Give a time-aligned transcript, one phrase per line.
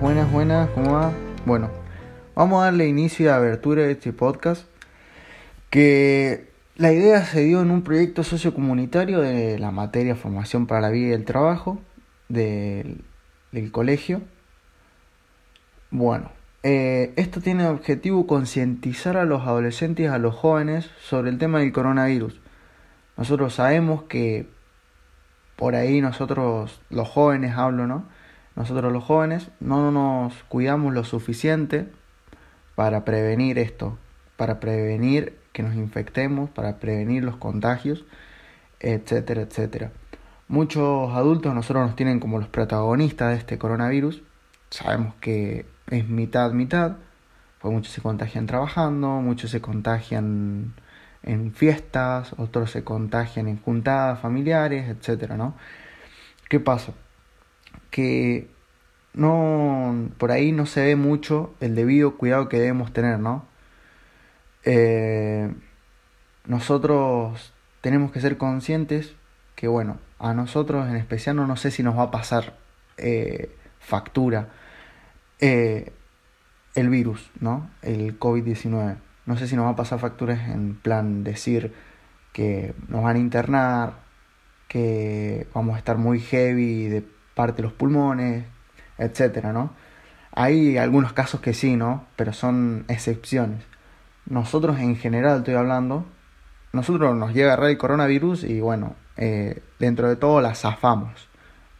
[0.00, 1.12] Buenas, buenas, ¿cómo va?
[1.44, 1.70] Bueno,
[2.34, 4.66] vamos a darle inicio y abertura a este podcast
[5.70, 10.88] que la idea se dio en un proyecto sociocomunitario de la materia Formación para la
[10.88, 11.78] Vida y el Trabajo
[12.28, 13.04] del,
[13.70, 14.22] colegio.
[15.90, 16.32] Bueno,
[16.62, 21.38] eh, esto tiene el objetivo concientizar a los adolescentes y a los jóvenes sobre el
[21.38, 22.40] tema del coronavirus.
[23.16, 24.46] Nosotros sabemos que
[25.56, 28.04] por ahí nosotros, los jóvenes hablo, ¿no?
[28.56, 31.88] Nosotros los jóvenes no nos cuidamos lo suficiente
[32.74, 33.98] para prevenir esto,
[34.36, 38.04] para prevenir que nos infectemos, para prevenir los contagios,
[38.80, 39.92] etcétera, etcétera.
[40.48, 44.22] Muchos adultos nosotros nos tienen como los protagonistas de este coronavirus.
[44.70, 46.96] Sabemos que es mitad, mitad,
[47.60, 50.74] pues muchos se contagian trabajando, muchos se contagian
[51.22, 55.54] en fiestas, otros se contagian en juntadas familiares, etcétera, ¿no?
[56.48, 56.92] ¿Qué pasa?
[57.90, 58.48] Que
[59.12, 63.44] no por ahí no se ve mucho el debido cuidado que debemos tener, ¿no?
[64.64, 65.52] Eh,
[66.46, 69.14] nosotros tenemos que ser conscientes
[69.54, 72.56] que, bueno, a nosotros en especial no, no sé si nos va a pasar
[72.96, 74.48] eh, factura
[75.40, 75.92] eh,
[76.74, 77.70] el virus, ¿no?
[77.82, 78.96] El COVID-19.
[79.26, 81.74] No sé si nos va a pasar facturas en plan decir
[82.32, 83.94] que nos van a internar,
[84.68, 88.44] que vamos a estar muy heavy de parte de los pulmones,
[88.98, 89.74] etcétera, ¿no?
[90.32, 92.06] Hay algunos casos que sí, ¿no?
[92.16, 93.64] Pero son excepciones
[94.30, 96.06] nosotros en general estoy hablando,
[96.72, 101.28] nosotros nos llega el coronavirus y bueno, eh, dentro de todo la zafamos,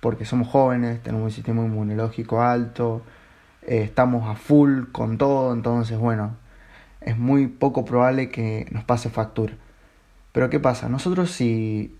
[0.00, 3.03] porque somos jóvenes, tenemos un sistema inmunológico alto,
[3.62, 6.36] eh, estamos a full con todo, entonces bueno,
[7.00, 9.55] es muy poco probable que nos pase factura.
[10.33, 10.89] Pero ¿qué pasa?
[10.89, 11.97] Nosotros si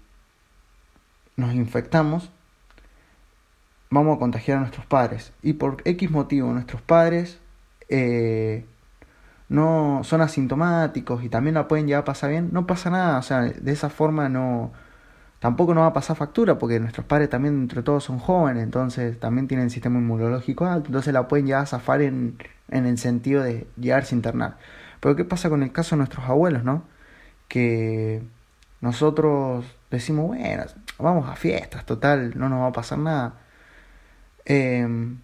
[1.36, 2.31] nos infectamos,
[3.91, 5.32] vamos a contagiar a nuestros padres.
[5.43, 7.38] Y por X motivo, nuestros padres
[7.88, 8.65] eh,
[9.49, 13.22] no son asintomáticos y también la pueden llevar a pasar bien, no pasa nada, o
[13.22, 14.70] sea, de esa forma no
[15.41, 19.19] tampoco no va a pasar factura porque nuestros padres también entre todos son jóvenes, entonces
[19.19, 22.37] también tienen sistema inmunológico alto, entonces la pueden llevar a zafar en,
[22.69, 24.59] en el sentido de llegarse a internar.
[25.00, 26.84] Pero ¿qué pasa con el caso de nuestros abuelos, no?
[27.49, 28.23] Que
[28.81, 30.65] nosotros decimos, bueno,
[30.99, 33.34] vamos a fiestas, total, no nos va a pasar nada.
[34.45, 35.19] Em,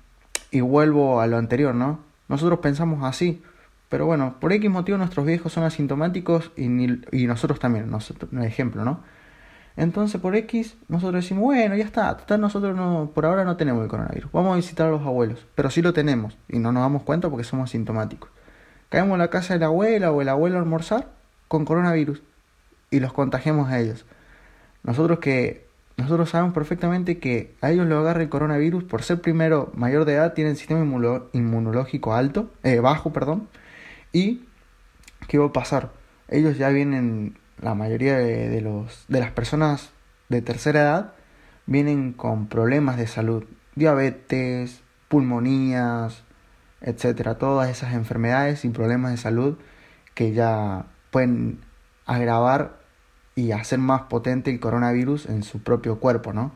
[0.50, 2.00] y vuelvo a lo anterior, ¿no?
[2.28, 3.42] Nosotros pensamos así,
[3.88, 6.66] pero bueno, por X motivo nuestros viejos son asintomáticos y,
[7.12, 9.00] y nosotros también, nosotros, ejemplo, ¿no?
[9.76, 13.82] Entonces por X nosotros decimos, bueno, ya está, total nosotros no, por ahora no tenemos
[13.82, 16.82] el coronavirus, vamos a visitar a los abuelos, pero sí lo tenemos y no nos
[16.82, 18.30] damos cuenta porque somos asintomáticos.
[18.88, 21.08] Caemos en la casa de la abuela o el abuelo a almorzar
[21.48, 22.22] con coronavirus
[22.90, 24.06] y los contagiamos a ellos.
[24.82, 25.66] Nosotros que
[25.96, 30.14] nosotros sabemos perfectamente que a ellos lo agarra el coronavirus por ser primero mayor de
[30.14, 30.80] edad, tienen sistema
[31.32, 33.48] inmunológico alto, eh, bajo, perdón,
[34.16, 34.46] ¿Y
[35.28, 35.90] qué va a pasar?
[36.28, 39.90] Ellos ya vienen, la mayoría de, los, de las personas
[40.28, 41.12] de tercera edad,
[41.66, 43.44] vienen con problemas de salud,
[43.74, 46.22] diabetes, pulmonías,
[46.80, 49.58] etcétera, todas esas enfermedades y problemas de salud
[50.14, 51.60] que ya pueden
[52.06, 52.78] agravar
[53.34, 56.52] y hacer más potente el coronavirus en su propio cuerpo, ¿no?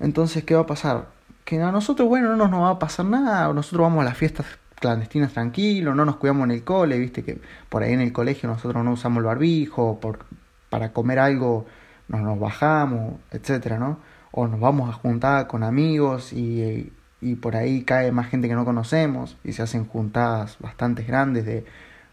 [0.00, 1.08] Entonces, ¿qué va a pasar?
[1.44, 4.46] Que a nosotros, bueno, no nos va a pasar nada, nosotros vamos a las fiestas
[4.84, 7.40] clandestinos tranquilos, no nos cuidamos en el cole, viste que
[7.70, 10.26] por ahí en el colegio nosotros no usamos el barbijo, por,
[10.68, 11.64] para comer algo
[12.08, 13.98] nos, nos bajamos, etcétera, ¿no?
[14.30, 18.54] O nos vamos a juntar con amigos y, y por ahí cae más gente que
[18.54, 21.64] no conocemos y se hacen juntadas bastante grandes de,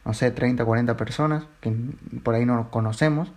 [0.06, 1.76] no sé, 30, 40 personas que
[2.24, 3.34] por ahí no nos conocemos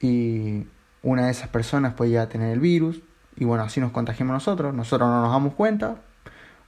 [0.00, 0.66] y
[1.02, 3.02] una de esas personas puede ya tener el virus
[3.36, 5.96] y bueno, así nos contagiamos nosotros, nosotros no nos damos cuenta,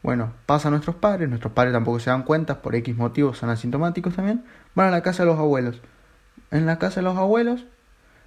[0.02, 3.50] bueno, pasa a nuestros padres, nuestros padres tampoco se dan cuenta, por X motivos son
[3.50, 4.44] asintomáticos también,
[4.74, 5.80] van a la casa de los abuelos.
[6.50, 7.66] En la casa de los abuelos,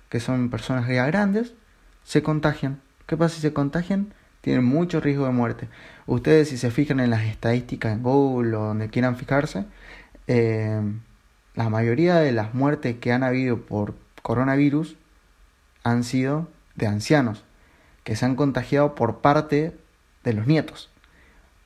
[0.09, 1.53] que son personas ya grandes,
[2.03, 2.81] se contagian.
[3.07, 4.13] ¿Qué pasa si se contagian?
[4.41, 5.69] Tienen mucho riesgo de muerte.
[6.07, 9.65] Ustedes si se fijan en las estadísticas en Google o donde quieran fijarse,
[10.27, 10.81] eh,
[11.55, 14.97] la mayoría de las muertes que han habido por coronavirus
[15.83, 17.43] han sido de ancianos,
[18.03, 19.75] que se han contagiado por parte
[20.23, 20.90] de los nietos.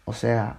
[0.06, 0.58] O sea,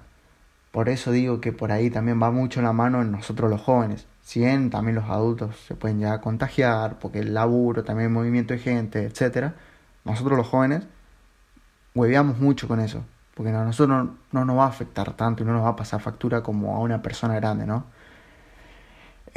[0.73, 4.07] por eso digo que por ahí también va mucho la mano en nosotros los jóvenes.
[4.23, 8.55] Si bien también los adultos se pueden ya contagiar, porque el laburo, también el movimiento
[8.55, 9.53] de gente, etc.
[10.05, 10.85] Nosotros los jóvenes
[11.95, 13.05] hueveamos mucho con eso,
[13.35, 15.77] porque a nosotros no, no nos va a afectar tanto y no nos va a
[15.77, 17.87] pasar factura como a una persona grande, ¿no?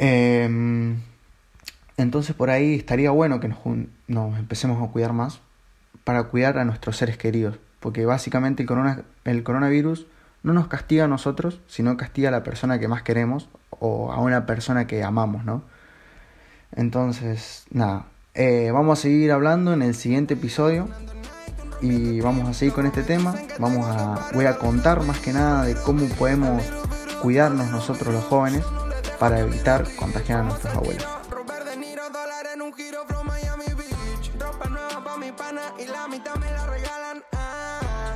[0.02, 0.98] Em,
[1.98, 5.40] entonces por ahí estaría bueno que nos, empecemos a cuidar más
[6.04, 10.06] para cuidar a nuestros seres queridos, porque básicamente el, corona, el coronavirus
[10.42, 14.20] no nos castiga a nosotros, sino castiga a la persona que más queremos o a
[14.20, 15.62] una persona que amamos, ¿no?
[16.72, 20.88] Entonces, nada, eh, vamos a seguir hablando en el siguiente episodio
[21.80, 23.34] y vamos a seguir con este tema.
[23.58, 26.62] Vamos a, voy a contar más que nada de cómo podemos
[27.22, 28.64] cuidarnos nosotros los jóvenes
[29.18, 31.19] para evitar contagiar a nuestros abuelos.